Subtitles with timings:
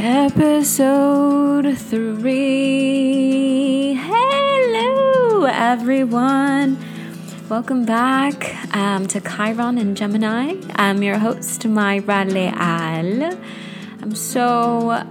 [0.00, 3.94] Episode 3.
[3.94, 6.78] Hello, everyone.
[7.48, 10.54] Welcome back um, to Chiron and Gemini.
[10.76, 13.36] I'm your host, Mayra Leal.
[14.00, 15.04] I'm so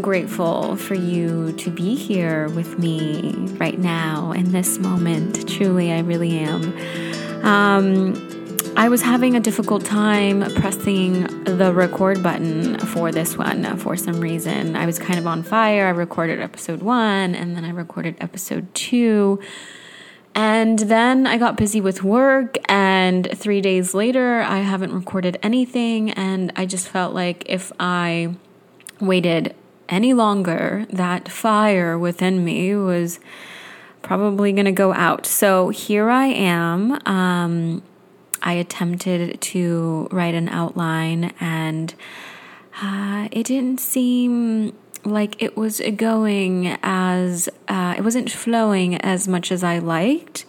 [0.00, 5.46] grateful for you to be here with me right now in this moment.
[5.46, 6.74] Truly, I really am.
[7.44, 8.41] Um,
[8.74, 14.20] I was having a difficult time pressing the record button for this one for some
[14.20, 14.76] reason.
[14.76, 15.86] I was kind of on fire.
[15.86, 19.40] I recorded episode one and then I recorded episode two.
[20.34, 26.10] And then I got busy with work, and three days later, I haven't recorded anything.
[26.12, 28.34] And I just felt like if I
[28.98, 29.54] waited
[29.90, 33.20] any longer, that fire within me was
[34.00, 35.26] probably going to go out.
[35.26, 36.98] So here I am.
[37.06, 37.82] Um,
[38.42, 41.94] I attempted to write an outline and
[42.80, 44.74] uh, it didn't seem
[45.04, 50.44] like it was going as uh, it wasn't flowing as much as I liked.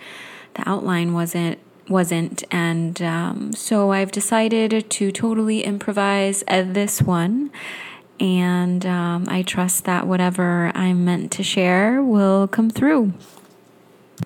[0.55, 7.51] The outline wasn't wasn't, and um, so I've decided to totally improvise this one.
[8.19, 13.13] And um, I trust that whatever I'm meant to share will come through.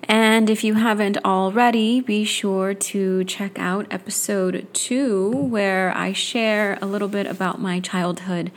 [0.04, 6.78] And if you haven't already, be sure to check out episode two, where I share
[6.80, 8.52] a little bit about my childhood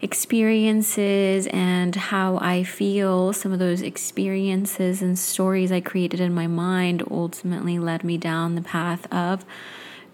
[0.00, 6.48] experiences and how I feel some of those experiences and stories I created in my
[6.48, 9.44] mind ultimately led me down the path of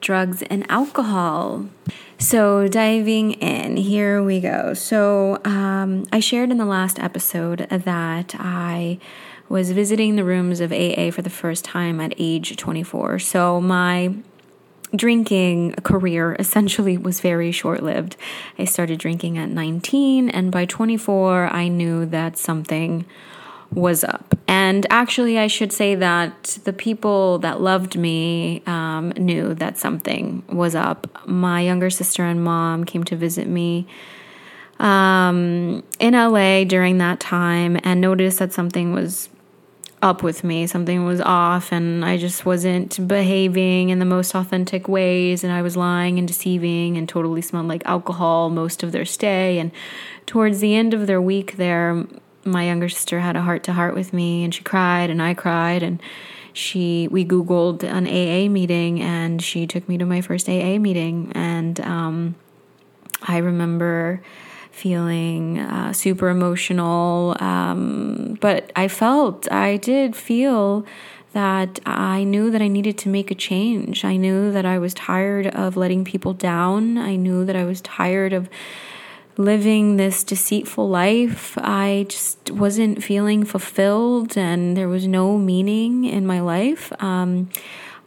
[0.01, 1.67] drugs and alcohol.
[2.19, 4.75] So, diving in, here we go.
[4.75, 8.99] So, um, I shared in the last episode that I
[9.49, 13.19] was visiting the rooms of AA for the first time at age 24.
[13.19, 14.15] So my
[14.95, 18.17] drinking career essentially was very short lived.
[18.59, 23.05] I started drinking at 19, and by 24, I knew that something
[23.73, 24.35] was up.
[24.47, 30.43] And actually, I should say that the people that loved me um, knew that something
[30.49, 31.07] was up.
[31.27, 33.87] My younger sister and mom came to visit me
[34.79, 39.29] um, in LA during that time and noticed that something was
[40.03, 40.67] up with me.
[40.67, 45.63] Something was off, and I just wasn't behaving in the most authentic ways, and I
[45.63, 49.59] was lying and deceiving and totally smelled like alcohol most of their stay.
[49.59, 49.73] And
[50.27, 52.07] towards the end of their week there,
[52.45, 55.35] my younger sister had a heart to heart with me, and she cried, and I
[55.35, 56.01] cried, and
[56.53, 61.33] she we googled an AA meeting, and she took me to my first AA meeting,
[61.35, 62.35] and um,
[63.23, 64.23] I remember
[64.79, 67.37] feeling uh, super emotional.
[67.41, 70.87] Um, but I felt, I did feel
[71.33, 74.05] that I knew that I needed to make a change.
[74.05, 76.97] I knew that I was tired of letting people down.
[76.97, 78.49] I knew that I was tired of
[79.37, 81.57] living this deceitful life.
[81.59, 86.93] I just wasn't feeling fulfilled and there was no meaning in my life.
[87.01, 87.49] Um,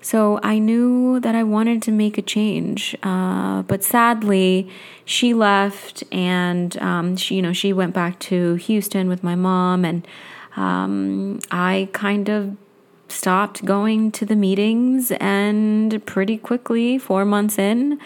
[0.01, 2.95] so I knew that I wanted to make a change.
[3.03, 4.69] Uh, but sadly,
[5.05, 9.85] she left and um, she, you know, she went back to Houston with my mom,
[9.85, 10.07] and
[10.55, 12.57] um, I kind of
[13.07, 15.11] stopped going to the meetings.
[15.19, 17.99] And pretty quickly, four months in,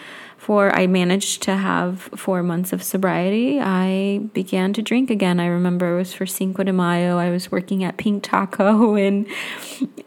[0.46, 5.40] for I managed to have four months of sobriety, I began to drink again.
[5.40, 7.18] I remember it was for Cinco de Mayo.
[7.18, 9.26] I was working at Pink Taco in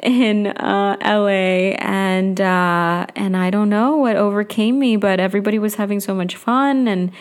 [0.01, 5.75] in uh, LA, and uh, and I don't know what overcame me, but everybody was
[5.75, 7.11] having so much fun, and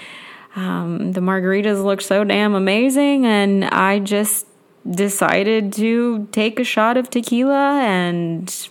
[0.55, 4.47] um, the margaritas looked so damn amazing, and I just
[4.89, 8.69] decided to take a shot of tequila, and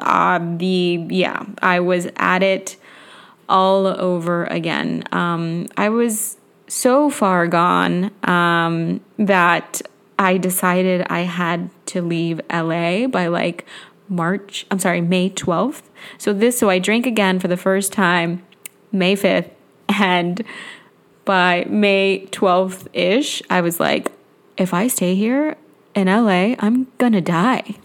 [0.00, 2.76] uh, the yeah, I was at it
[3.48, 5.04] all over again.
[5.12, 6.36] Um, I was
[6.66, 9.80] so far gone um, that
[10.18, 13.64] I decided I had to leave LA by like
[14.08, 15.82] March, I'm sorry, May 12th.
[16.16, 18.42] So this, so I drank again for the first time
[18.92, 19.50] May 5th.
[19.88, 20.42] And
[21.24, 24.10] by May 12th ish, I was like,
[24.56, 25.56] if I stay here
[25.94, 27.76] in LA, I'm gonna die.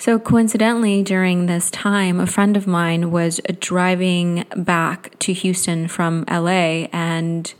[0.00, 6.24] So, coincidentally, during this time, a friend of mine was driving back to Houston from
[6.26, 7.52] LA, and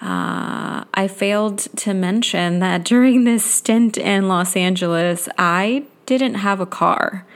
[0.00, 6.60] uh, I failed to mention that during this stint in Los Angeles, I didn't have
[6.60, 7.26] a car.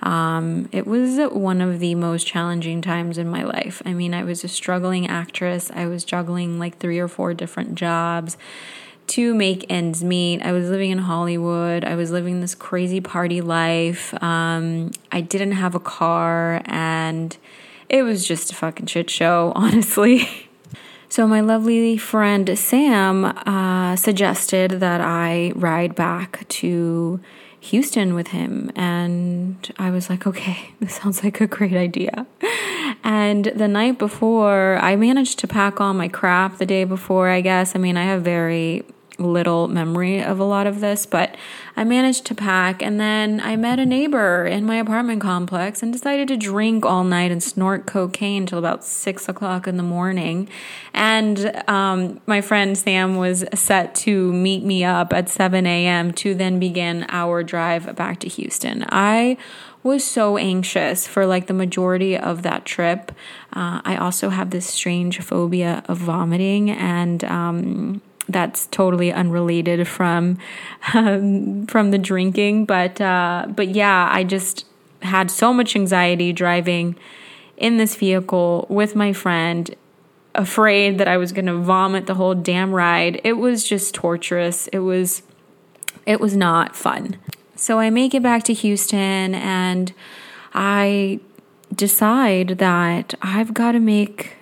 [0.00, 3.82] Um, it was one of the most challenging times in my life.
[3.84, 7.74] I mean, I was a struggling actress, I was juggling like three or four different
[7.74, 8.36] jobs
[9.08, 10.42] to make ends meet.
[10.42, 11.84] I was living in Hollywood.
[11.84, 14.14] I was living this crazy party life.
[14.22, 17.36] Um, I didn't have a car, and
[17.88, 20.28] it was just a fucking shit show, honestly.
[21.10, 27.20] So, my lovely friend Sam uh, suggested that I ride back to
[27.60, 28.70] Houston with him.
[28.76, 32.26] And I was like, okay, this sounds like a great idea.
[33.04, 37.40] And the night before, I managed to pack all my crap the day before, I
[37.40, 37.74] guess.
[37.74, 38.84] I mean, I have very
[39.18, 41.36] little memory of a lot of this, but
[41.76, 42.82] I managed to pack.
[42.82, 47.04] And then I met a neighbor in my apartment complex and decided to drink all
[47.04, 50.48] night and snort cocaine till about six o'clock in the morning.
[50.94, 56.12] And um, my friend Sam was set to meet me up at 7 a.m.
[56.14, 58.84] to then begin our drive back to Houston.
[58.88, 59.36] I
[59.82, 63.12] was so anxious for like the majority of that trip.
[63.52, 70.38] Uh, I also have this strange phobia of vomiting, and um, that's totally unrelated from
[70.94, 72.66] um, from the drinking.
[72.66, 74.66] But uh, but yeah, I just
[75.02, 76.96] had so much anxiety driving
[77.56, 79.74] in this vehicle with my friend
[80.34, 83.20] afraid that I was going to vomit the whole damn ride.
[83.24, 84.68] It was just torturous.
[84.68, 85.22] It was
[86.06, 87.16] it was not fun.
[87.56, 89.92] So I make it back to Houston and
[90.54, 91.20] I
[91.74, 94.37] decide that I've got to make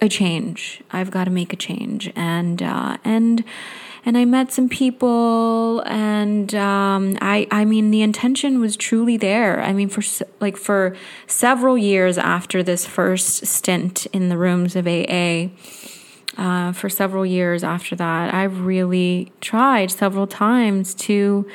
[0.00, 0.82] a change.
[0.90, 3.44] I've got to make a change, and uh, and
[4.04, 9.60] and I met some people, and um, I I mean the intention was truly there.
[9.60, 10.02] I mean for
[10.40, 10.96] like for
[11.26, 15.48] several years after this first stint in the rooms of AA.
[16.36, 21.48] Uh, for several years after that, I've really tried several times to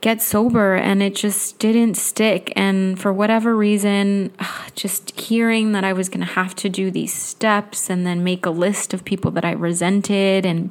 [0.00, 2.52] get sober and it just didn't stick.
[2.54, 6.90] And for whatever reason, ah, just hearing that I was going to have to do
[6.90, 10.70] these steps and then make a list of people that I resented and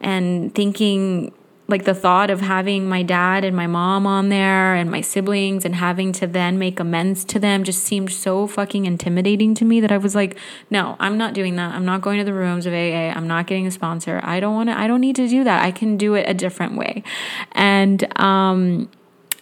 [0.00, 1.32] and thinking
[1.68, 5.64] like the thought of having my dad and my mom on there and my siblings
[5.64, 9.80] and having to then make amends to them just seemed so fucking intimidating to me
[9.80, 10.36] that I was like,
[10.70, 11.74] no, I'm not doing that.
[11.74, 13.12] I'm not going to the rooms of AA.
[13.16, 14.20] I'm not getting a sponsor.
[14.24, 15.64] I don't want to, I don't need to do that.
[15.64, 17.04] I can do it a different way.
[17.52, 18.90] And, um,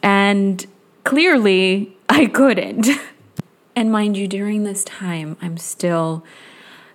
[0.02, 0.64] and
[1.05, 2.87] clearly I couldn't.
[3.75, 6.25] and mind you, during this time, I'm still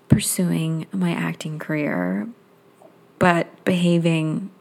[0.07, 2.27] pursuing my acting career,
[3.17, 4.51] but behaving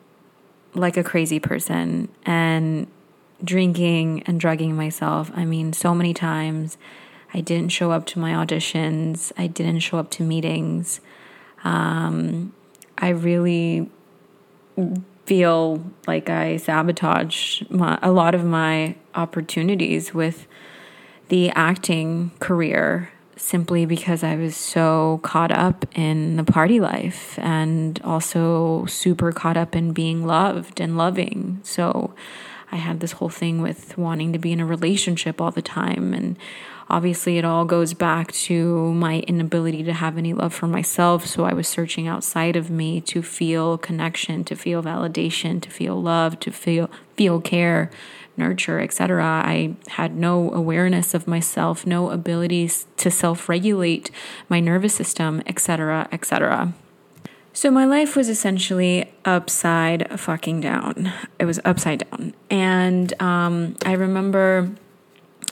[0.75, 2.87] like a crazy person and
[3.43, 5.31] drinking and drugging myself.
[5.35, 6.77] I mean, so many times
[7.33, 11.01] I didn't show up to my auditions, I didn't show up to meetings.
[11.65, 12.53] Um,
[12.99, 13.91] I really
[15.27, 20.47] feel like I sabotaged my, a lot of my opportunities with
[21.29, 23.11] the acting career
[23.45, 29.59] simply because I was so caught up in the party life and also super caught
[29.59, 31.61] up in being loved and loving.
[31.63, 32.15] So
[32.73, 36.15] I had this whole thing with wanting to be in a relationship all the time.
[36.15, 36.39] And
[36.89, 41.27] obviously, it all goes back to my inability to have any love for myself.
[41.27, 46.01] So I was searching outside of me to feel connection, to feel validation, to feel
[46.01, 47.91] love, to feel, feel care
[48.37, 49.25] nurture, etc.
[49.25, 54.11] I had no awareness of myself, no abilities to self-regulate
[54.49, 56.75] my nervous system, etc., etc.
[57.53, 61.13] So my life was essentially upside fucking down.
[61.39, 64.71] It was upside down, and um, I remember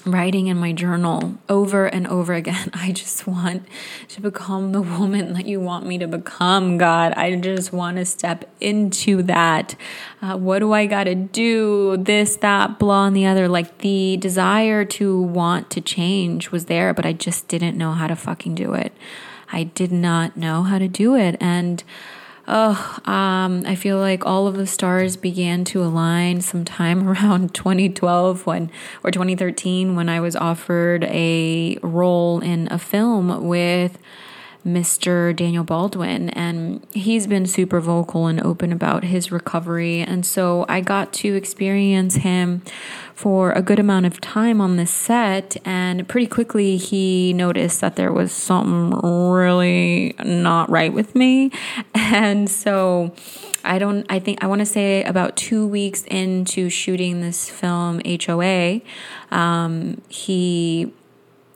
[0.05, 3.67] writing in my journal over and over again I just want
[4.09, 7.13] to become the woman that you want me to become, God.
[7.13, 9.75] I just want to step into that.
[10.21, 11.97] Uh, what do I got to do?
[11.97, 13.49] This, that, blah, and the other.
[13.49, 18.07] Like the desire to want to change was there, but I just didn't know how
[18.07, 18.93] to fucking do it.
[19.53, 21.37] I did not know how to do it.
[21.41, 21.85] And
[22.49, 28.47] oh, um, I feel like all of the stars began to align sometime around 2012
[28.47, 28.71] when,
[29.05, 33.99] or 2013 when I was offered a role in a film with
[34.67, 35.35] Mr.
[35.35, 40.01] Daniel Baldwin, and he's been super vocal and open about his recovery.
[40.01, 42.63] And so I got to experience him
[43.15, 47.97] for a good amount of time on this set, and pretty quickly he noticed that
[47.97, 51.51] there was something really not right with me.
[52.15, 53.15] And so
[53.65, 58.03] I don't, I think, I want to say about two weeks into shooting this film,
[58.05, 58.83] HOA,
[59.31, 60.93] um, he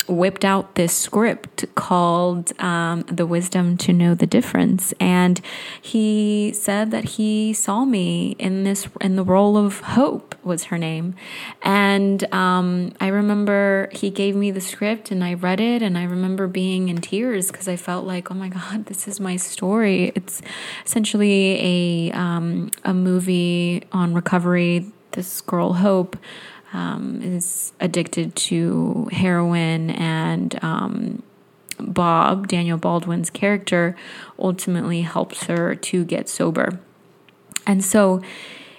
[0.09, 4.95] whipped out this script called um, The Wisdom to Know the Difference.
[5.01, 5.41] And
[5.81, 10.79] he said that he saw me in this, in the role of Hope, was her
[10.79, 11.15] name.
[11.63, 16.05] And um, I remember he gave me the script and I read it, and I
[16.05, 20.13] remember being in tears because I felt like, oh my God, this is my story.
[20.15, 20.41] It's
[20.85, 24.93] essentially a, um, a movie on recovery.
[25.13, 26.19] This girl, Hope,
[26.77, 31.23] um, is addicted to heroin and um,
[31.79, 33.97] Bob, Daniel Baldwin's character,
[34.39, 36.79] ultimately helps her to get sober.
[37.67, 38.21] And so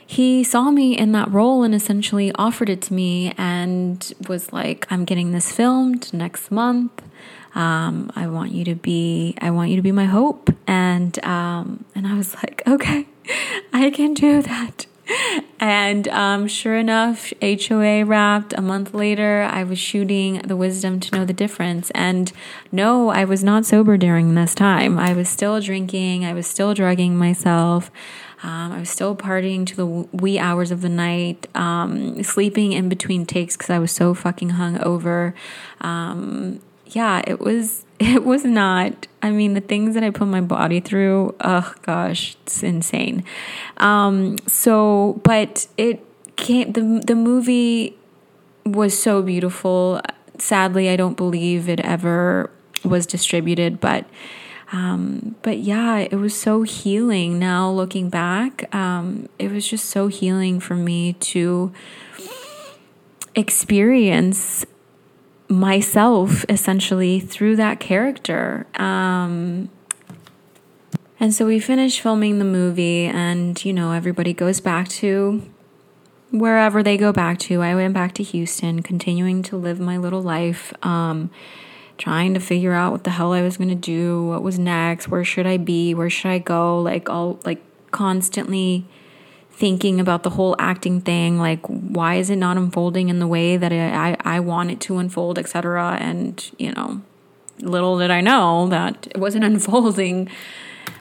[0.06, 4.86] he saw me in that role and essentially offered it to me and was like,
[4.92, 7.04] I'm getting this filmed next month.
[7.56, 10.51] Um, I want you to be, I want you to be my hope.
[10.68, 13.08] And, um, and I was like, okay,
[13.74, 14.86] I can do that.
[15.60, 18.54] And um, sure enough, HOA wrapped.
[18.54, 21.90] A month later, I was shooting The Wisdom to Know the Difference.
[21.92, 22.32] And
[22.72, 25.00] no, I was not sober during this time.
[25.00, 27.90] I was still drinking, I was still drugging myself.
[28.44, 32.88] Um, I was still partying to the wee hours of the night, um, sleeping in
[32.88, 35.34] between takes because I was so fucking hungover.
[35.82, 36.60] Um,
[36.91, 39.08] yeah, it was it was not.
[39.22, 43.24] I mean, the things that I put my body through, oh gosh, it's insane.
[43.77, 46.72] Um, so, but it came.
[46.74, 47.98] the The movie
[48.65, 50.01] was so beautiful.
[50.38, 52.51] Sadly, I don't believe it ever
[52.84, 54.06] was distributed, but
[54.72, 57.39] um, but yeah, it was so healing.
[57.39, 61.72] Now looking back, um, it was just so healing for me to
[63.34, 64.65] experience
[65.50, 68.68] myself essentially through that character.
[68.75, 69.70] Um,
[71.20, 75.42] and so we finished filming the movie, and you know, everybody goes back to
[76.32, 77.62] wherever they go back to.
[77.62, 80.74] I went back to Houston, continuing to live my little life.
[80.86, 81.32] Um,
[81.98, 85.08] trying to figure out what the hell I was going to do, what was next,
[85.08, 87.62] where should I be, where should I go, like all like
[87.92, 88.86] constantly
[89.58, 93.58] thinking about the whole acting thing, like why is it not unfolding in the way
[93.58, 95.98] that I I, I want it to unfold, etc.
[96.00, 97.02] And you know,
[97.60, 100.30] little did I know that it wasn't unfolding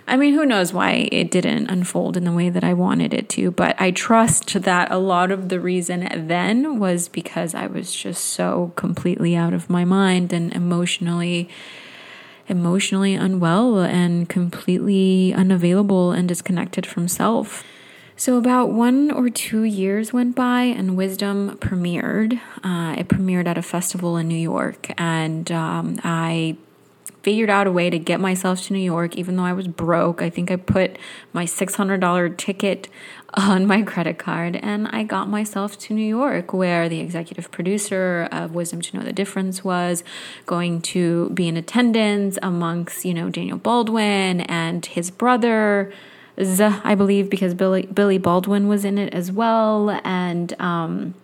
[0.09, 3.29] I mean, who knows why it didn't unfold in the way that I wanted it
[3.31, 7.93] to, but I trust that a lot of the reason then was because I was
[7.93, 11.49] just so completely out of my mind and emotionally
[12.49, 17.65] emotionally unwell and completely unavailable and disconnected from self.
[18.19, 22.41] So, about one or two years went by, and Wisdom premiered.
[22.65, 26.57] Uh, it premiered at a festival in New York, and um, I
[27.27, 30.23] figured out a way to get myself to New York, even though I was broke.
[30.23, 30.97] I think I put
[31.33, 32.89] my $600 ticket
[33.35, 38.29] on my credit card and I got myself to New York, where the executive producer
[38.31, 40.05] of Wisdom to Know the Difference was
[40.47, 45.93] going to be in attendance amongst, you know, Daniel Baldwin and his brother.
[46.39, 51.15] I believe because Billy Billy Baldwin was in it as well, and um,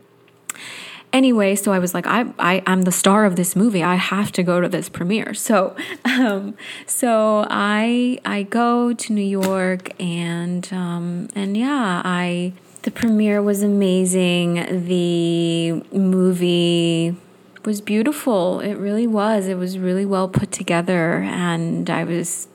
[1.12, 3.82] anyway, so I was like, I, I, I'm the star of this movie.
[3.82, 5.34] I have to go to this premiere.
[5.34, 12.52] So, um, so I, I go to New York and, um, and yeah, I,
[12.82, 14.86] the premiere was amazing.
[14.86, 17.16] The movie
[17.64, 18.60] was beautiful.
[18.60, 19.46] It really was.
[19.46, 21.18] It was really well put together.
[21.22, 22.48] And I was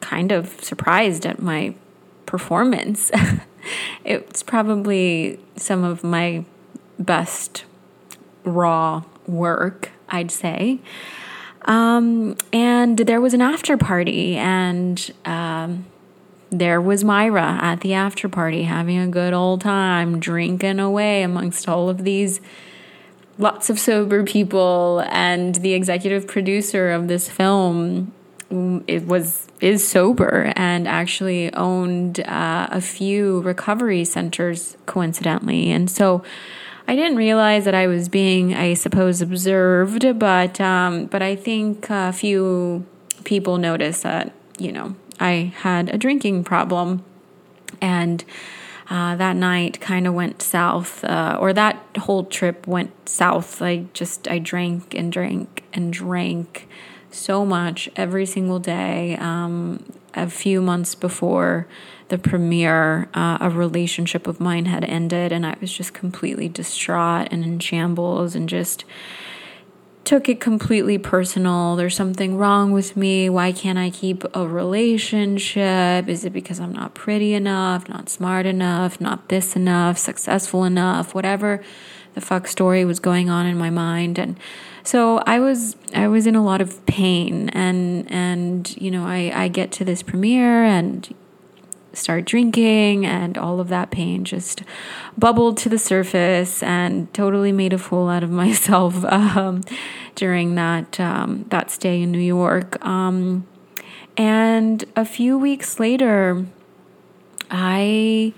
[0.00, 1.74] kind of surprised at my
[2.26, 3.10] performance.
[4.04, 6.44] it's probably some of my
[6.98, 7.64] best
[8.44, 10.80] raw work, I'd say.
[11.66, 15.86] Um, and there was an after party, and um,
[16.50, 21.68] there was Mayra at the after party having a good old time, drinking away amongst
[21.68, 22.40] all of these
[23.38, 25.02] lots of sober people.
[25.08, 28.12] And the executive producer of this film
[28.86, 36.22] it was is sober and actually owned uh, a few recovery centers coincidentally, and so
[36.86, 41.88] I didn't realize that I was being, I suppose, observed, but um, but I think
[41.88, 42.84] a few
[43.24, 47.02] people noticed that you know I had a drinking problem,
[47.80, 48.24] and
[48.90, 53.62] uh, that night kind of went south, uh, or that whole trip went south.
[53.62, 56.68] I just I drank and drank and drank
[57.14, 59.16] so much every single day.
[59.16, 61.66] Um, a few months before
[62.08, 67.28] the premiere, uh, a relationship of mine had ended, and I was just completely distraught
[67.30, 68.84] and in shambles and just
[70.04, 71.76] took it completely personal.
[71.76, 73.30] There's something wrong with me.
[73.30, 76.08] Why can't I keep a relationship?
[76.08, 81.14] Is it because I'm not pretty enough, not smart enough, not this enough, successful enough,
[81.14, 81.62] whatever
[82.12, 84.38] the fuck story was going on in my mind and
[84.84, 89.32] so I was I was in a lot of pain and and you know I
[89.34, 91.12] I get to this premiere and
[91.96, 94.62] start drinking, and all of that pain just
[95.16, 99.62] bubbled to the surface and totally made a fool out of myself um,
[100.14, 102.84] during that um, that stay in New York.
[102.84, 103.46] Um,
[104.16, 106.46] and a few weeks later,
[107.50, 108.32] I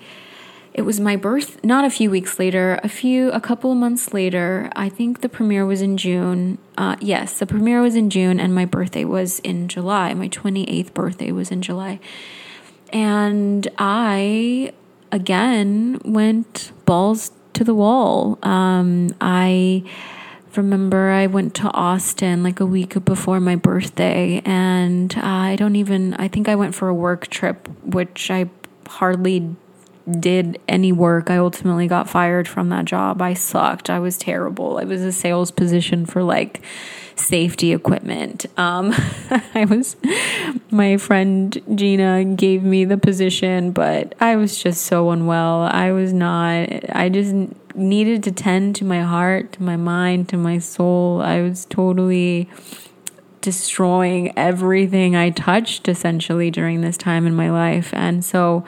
[0.77, 4.13] it was my birth, not a few weeks later, a few, a couple of months
[4.13, 4.71] later.
[4.77, 6.59] I think the premiere was in June.
[6.77, 10.13] Uh, yes, the premiere was in June, and my birthday was in July.
[10.13, 11.99] My 28th birthday was in July.
[12.93, 14.75] And I,
[15.11, 18.39] again, went balls to the wall.
[18.43, 19.83] Um, I
[20.57, 26.13] remember I went to Austin like a week before my birthday, and I don't even,
[26.15, 28.51] I think I went for a work trip, which I
[28.87, 29.57] hardly
[30.09, 31.31] did any work.
[31.31, 33.21] I ultimately got fired from that job.
[33.21, 33.91] I sucked.
[33.91, 34.79] I was terrible.
[34.79, 36.63] It was a sales position for like
[37.17, 38.47] safety equipment.
[38.59, 38.93] Um,
[39.55, 39.97] I was,
[40.71, 45.63] my friend Gina gave me the position, but I was just so unwell.
[45.63, 47.35] I was not, I just
[47.75, 51.21] needed to tend to my heart, to my mind, to my soul.
[51.21, 52.49] I was totally
[53.41, 57.93] destroying everything I touched essentially during this time in my life.
[57.95, 58.65] And so,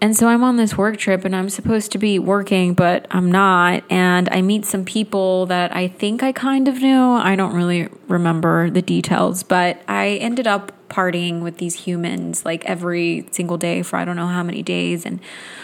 [0.00, 3.32] and so I'm on this work trip and I'm supposed to be working, but I'm
[3.32, 3.82] not.
[3.90, 7.12] And I meet some people that I think I kind of knew.
[7.12, 12.64] I don't really remember the details, but I ended up partying with these humans like
[12.64, 15.04] every single day for I don't know how many days.
[15.04, 15.18] And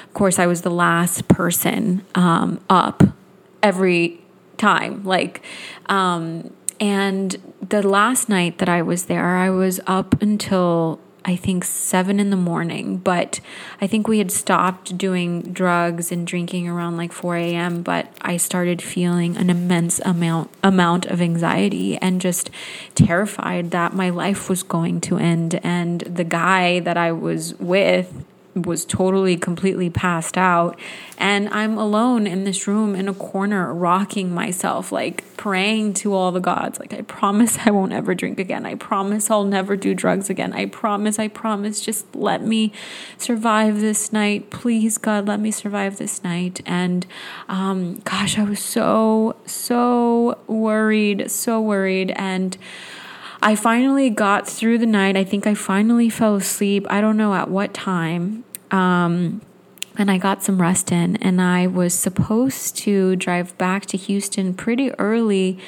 [0.05, 3.05] of course, I was the last person um, up
[3.63, 4.21] every
[4.57, 5.05] time.
[5.05, 5.43] Like,
[5.87, 7.37] um, and
[7.69, 12.31] the last night that I was there, I was up until I think seven in
[12.31, 13.41] the morning, but
[13.81, 17.83] I think we had stopped doing drugs and drinking around like 4 a.m.
[17.83, 22.51] But I started feeling an immense amount amount of anxiety and just
[22.95, 25.59] terrified that my life was going to end.
[25.65, 30.79] And the guy that I was with was totally completely passed out.
[31.19, 36.33] And i'm alone in this room in a corner rocking myself like praying to all
[36.33, 36.79] the gods.
[36.79, 38.67] Like i promise i won't ever drink again.
[38.67, 40.53] I promise i'll never do drugs again.
[40.53, 42.73] I promise i promise just let me
[43.19, 44.51] survive this night.
[44.51, 46.61] Please god let me survive this night.
[46.67, 47.07] And
[47.49, 52.13] um, gosh i was so so worried so worried.
[52.17, 52.57] And
[53.45, 55.19] I finally got through the night.
[55.19, 56.87] I think I finally fell asleep.
[56.89, 58.43] I don't know at what time.
[58.71, 59.43] Um,
[59.99, 64.55] and I got some rest in, and I was supposed to drive back to Houston
[64.55, 65.59] pretty early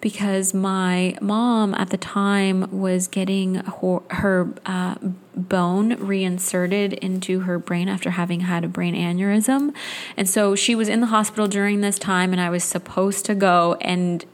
[0.00, 4.94] because my mom at the time was getting her, her uh,
[5.34, 9.74] bone reinserted into her brain after having had a brain aneurysm.
[10.16, 13.34] And so she was in the hospital during this time, and I was supposed to
[13.34, 14.24] go and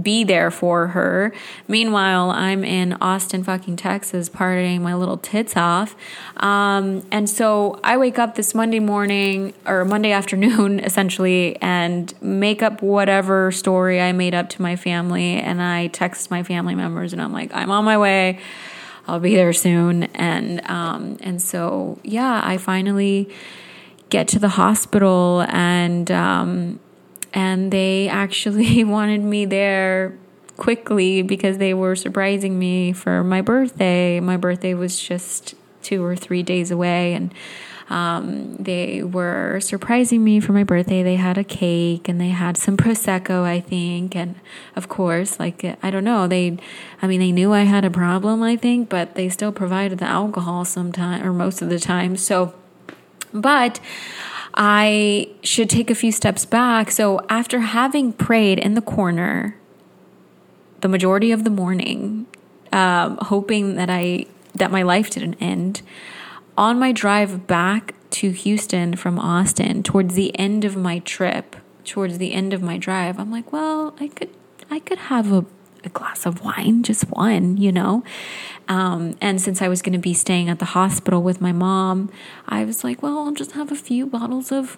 [0.00, 1.32] be there for her.
[1.68, 5.96] Meanwhile, I'm in Austin, fucking Texas, partying my little tits off.
[6.38, 12.62] Um, and so I wake up this Monday morning or Monday afternoon, essentially, and make
[12.62, 15.40] up whatever story I made up to my family.
[15.40, 18.40] And I text my family members, and I'm like, I'm on my way.
[19.08, 20.04] I'll be there soon.
[20.14, 23.28] And um, and so yeah, I finally
[24.10, 26.10] get to the hospital and.
[26.10, 26.80] Um,
[27.36, 30.18] and they actually wanted me there
[30.56, 34.18] quickly because they were surprising me for my birthday.
[34.20, 37.34] My birthday was just two or three days away, and
[37.90, 41.02] um, they were surprising me for my birthday.
[41.02, 44.36] They had a cake and they had some prosecco, I think, and
[44.74, 46.56] of course, like I don't know, they,
[47.02, 50.06] I mean, they knew I had a problem, I think, but they still provided the
[50.06, 52.16] alcohol sometime or most of the time.
[52.16, 52.54] So,
[53.34, 53.78] but
[54.56, 56.90] I should take a few steps back.
[56.90, 59.56] So, after having prayed in the corner
[60.80, 62.26] the majority of the morning,
[62.72, 65.82] um, hoping that I that my life didn't end,
[66.56, 72.18] on my drive back to Houston from Austin, towards the end of my trip, towards
[72.18, 74.30] the end of my drive, I'm like, well, I could
[74.70, 75.44] I could have a
[75.86, 78.04] a glass of wine, just one, you know.
[78.68, 82.10] Um, and since I was going to be staying at the hospital with my mom,
[82.48, 84.76] I was like, well, I'll just have a few bottles of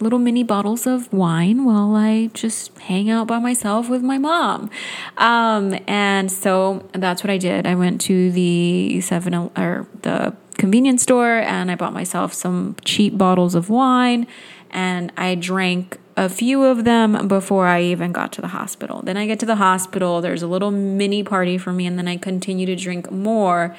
[0.00, 4.70] little mini bottles of wine while I just hang out by myself with my mom.
[5.16, 7.66] Um, and so that's what I did.
[7.66, 13.18] I went to the seven or the convenience store and I bought myself some cheap
[13.18, 14.26] bottles of wine
[14.70, 19.02] and I drank a few of them before I even got to the hospital.
[19.02, 22.08] Then I get to the hospital, there's a little mini party for me, and then
[22.08, 23.76] I continue to drink more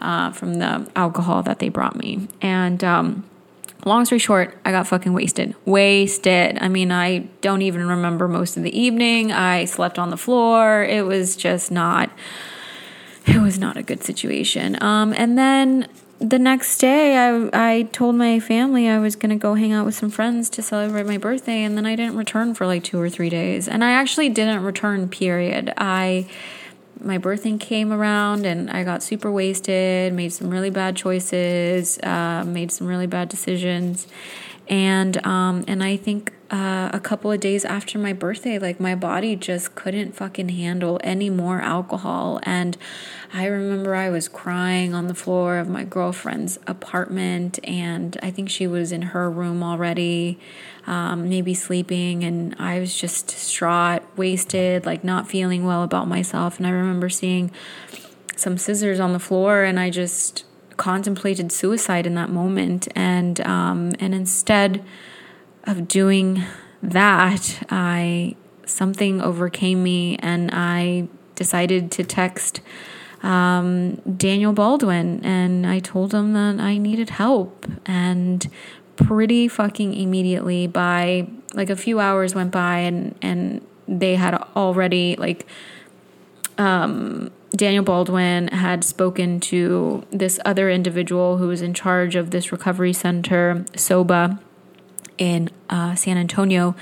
[0.00, 2.26] uh, from the alcohol that they brought me.
[2.42, 3.24] And um,
[3.84, 5.54] long story short, I got fucking wasted.
[5.64, 6.58] Wasted.
[6.60, 9.30] I mean, I don't even remember most of the evening.
[9.30, 10.82] I slept on the floor.
[10.82, 12.10] It was just not.
[13.26, 14.76] It was not a good situation.
[14.82, 15.86] Um, and then
[16.18, 19.84] the next day I I told my family I was going to go hang out
[19.84, 23.00] with some friends to celebrate my birthday and then I didn't return for like 2
[23.00, 23.68] or 3 days.
[23.68, 25.72] And I actually didn't return period.
[25.76, 26.26] I
[27.00, 32.44] my birthing came around and I got super wasted, made some really bad choices, uh,
[32.46, 34.06] made some really bad decisions,
[34.68, 38.94] and um, and I think uh, a couple of days after my birthday, like my
[38.94, 42.76] body just couldn't fucking handle any more alcohol, and
[43.32, 48.48] I remember I was crying on the floor of my girlfriend's apartment, and I think
[48.48, 50.38] she was in her room already,
[50.86, 56.58] um, maybe sleeping, and I was just distraught, wasted, like not feeling well about myself,
[56.58, 57.50] and I remember seeing
[58.36, 60.44] some scissors on the floor, and I just
[60.76, 64.84] contemplated suicide in that moment, and um, and instead
[65.66, 66.42] of doing
[66.82, 72.60] that, I something overcame me, and I decided to text
[73.22, 78.48] um, Daniel Baldwin, and I told him that I needed help, and
[78.96, 85.16] pretty fucking immediately by like a few hours went by and and they had already
[85.16, 85.46] like
[86.58, 92.52] um Daniel Baldwin had spoken to this other individual who was in charge of this
[92.52, 94.38] recovery center, SOBA,
[95.18, 96.74] in uh, San Antonio,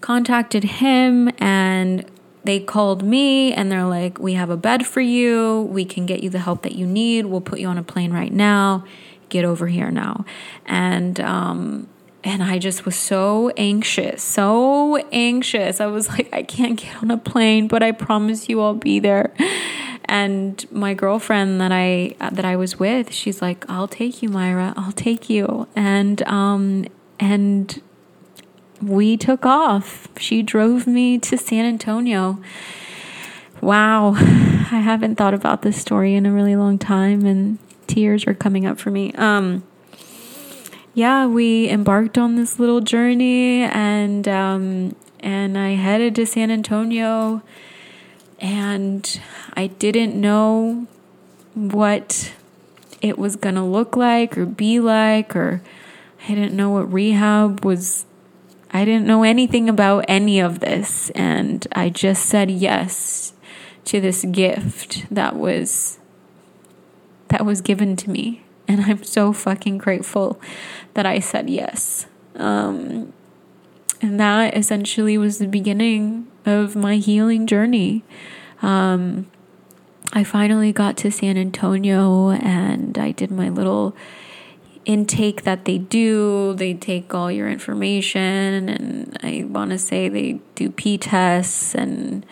[0.00, 2.04] contacted him and
[2.44, 5.68] they called me and they're like, We have a bed for you.
[5.70, 7.26] We can get you the help that you need.
[7.26, 8.84] We'll put you on a plane right now.
[9.28, 10.24] Get over here now.
[10.64, 11.88] And, um,
[12.22, 15.80] and I just was so anxious, so anxious.
[15.80, 19.00] I was like, I can't get on a plane, but I promise you I'll be
[19.00, 19.32] there.
[20.08, 24.72] And my girlfriend that I that I was with, she's like, "I'll take you, Mayra.
[24.76, 26.86] I'll take you." And um
[27.18, 27.82] and
[28.80, 30.08] we took off.
[30.18, 32.38] She drove me to San Antonio.
[33.60, 34.12] Wow.
[34.14, 38.66] I haven't thought about this story in a really long time and tears are coming
[38.66, 39.12] up for me.
[39.14, 39.64] Um
[40.94, 47.42] yeah, we embarked on this little journey and um and I headed to San Antonio
[48.38, 49.20] and
[49.54, 50.86] I didn't know
[51.54, 52.32] what
[53.00, 55.62] it was going to look like or be like, or
[56.28, 58.06] I didn't know what rehab was.
[58.72, 61.10] I didn't know anything about any of this.
[61.10, 63.32] And I just said yes
[63.84, 65.98] to this gift that was
[67.28, 70.40] that was given to me and i'm so fucking grateful
[70.94, 73.12] that i said yes um,
[74.02, 78.04] and that essentially was the beginning of my healing journey.
[78.62, 79.26] Um,
[80.12, 83.96] I finally got to San Antonio and I did my little
[84.86, 86.54] intake that they do.
[86.54, 92.24] They take all your information, and I want to say they do P tests and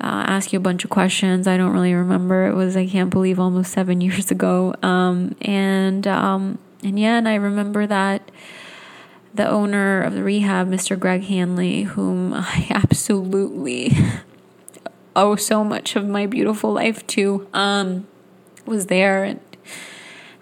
[0.00, 1.46] uh, ask you a bunch of questions.
[1.46, 2.46] I don't really remember.
[2.46, 4.74] It was I can't believe almost seven years ago.
[4.82, 8.30] Um, and um, and yeah, and I remember that
[9.32, 10.98] the owner of the rehab, Mr.
[10.98, 13.96] Greg Hannley, whom I absolutely
[15.16, 18.06] owe so much of my beautiful life to, um,
[18.66, 19.40] was there and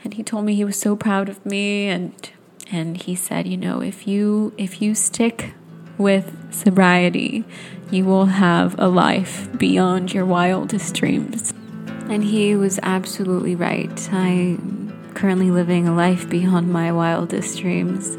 [0.04, 2.30] and he told me he was so proud of me and
[2.70, 5.52] and he said, you know, if you if you stick
[5.96, 7.44] with sobriety,
[7.90, 11.52] you will have a life beyond your wildest dreams.
[12.10, 14.12] And he was absolutely right.
[14.12, 18.16] I'm currently living a life beyond my wildest dreams.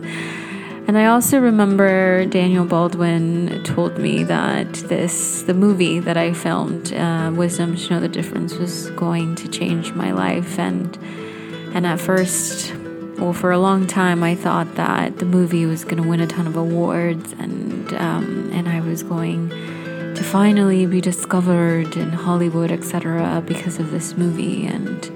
[0.87, 6.91] And I also remember Daniel Baldwin told me that this, the movie that I filmed,
[6.93, 10.57] uh, Wisdom to Know the Difference, was going to change my life.
[10.57, 10.97] And,
[11.73, 12.73] and at first,
[13.17, 16.27] well, for a long time, I thought that the movie was going to win a
[16.27, 22.71] ton of awards and, um, and I was going to finally be discovered in Hollywood,
[22.71, 24.65] etc., because of this movie.
[24.65, 25.09] And,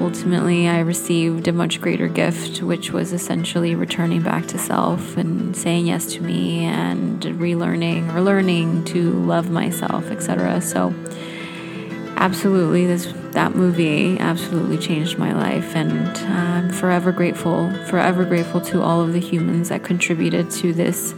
[0.00, 5.54] ultimately, I received a much greater gift, which was essentially returning back to self and
[5.54, 10.60] saying yes to me and relearning or learning to love myself, etc.
[10.62, 10.94] So,
[12.20, 18.60] absolutely, this that movie absolutely changed my life, and uh, I'm forever grateful, forever grateful
[18.62, 21.14] to all of the humans that contributed to this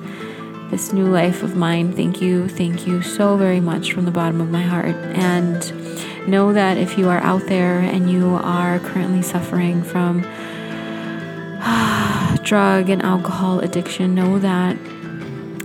[0.71, 1.93] this new life of mine.
[1.93, 6.53] Thank you, thank you so very much from the bottom of my heart, and know
[6.53, 10.21] that if you are out there and you are currently suffering from
[12.45, 14.77] drug and alcohol addiction, know that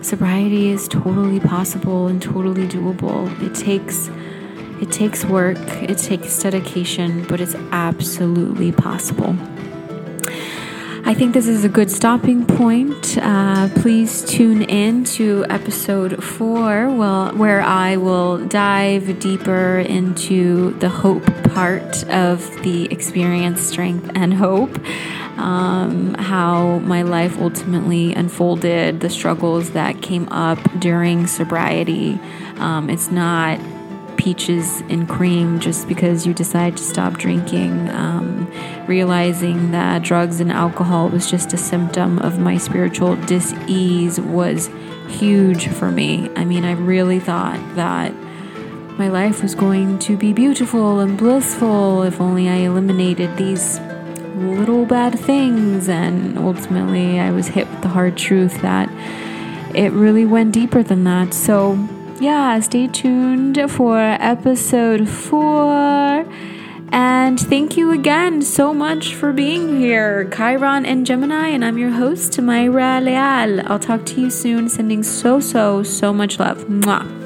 [0.04, 3.30] sobriety is totally possible and totally doable.
[3.42, 4.10] It takes
[4.82, 9.36] it takes work, it takes dedication, but it's absolutely possible.
[11.08, 13.18] I think this is a good stopping point.
[13.18, 20.90] Uh, please tune in to episode four, well, where I will dive deeper into the
[20.90, 24.78] hope part of the experience, strength, and hope.
[25.38, 32.20] Um, how my life ultimately unfolded, the struggles that came up during sobriety.
[32.58, 33.62] Um, it's not
[34.28, 37.90] peaches and cream just because you decide to stop drinking.
[37.92, 38.52] Um,
[38.86, 44.70] realizing that drugs and alcohol was just a symptom of my spiritual dis-ease was
[45.08, 46.30] huge for me.
[46.36, 48.14] I mean, I really thought that
[49.00, 53.80] my life was going to be beautiful and blissful if only I eliminated these
[54.36, 55.88] little bad things.
[55.88, 58.90] And ultimately, I was hit with the hard truth that
[59.74, 61.34] it really went deeper than that.
[61.34, 61.78] So,
[62.20, 66.26] yeah, stay tuned for episode four.
[66.90, 71.92] And thank you again so much for being here, Chiron and Gemini, and I'm your
[71.92, 73.66] host, Mayra Leal.
[73.68, 76.66] I'll talk to you soon, sending so, so, so much love.
[76.66, 77.17] Mwah.